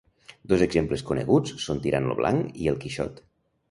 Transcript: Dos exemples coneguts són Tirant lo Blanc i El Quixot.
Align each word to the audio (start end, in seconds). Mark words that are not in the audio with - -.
Dos 0.53 0.63
exemples 0.67 1.05
coneguts 1.11 1.55
són 1.67 1.85
Tirant 1.87 2.11
lo 2.11 2.19
Blanc 2.25 2.61
i 2.67 2.75
El 2.77 2.85
Quixot. 2.85 3.27